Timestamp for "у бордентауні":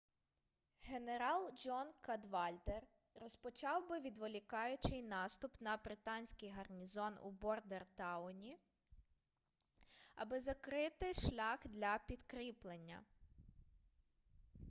7.23-8.57